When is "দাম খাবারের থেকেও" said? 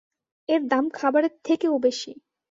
0.67-1.75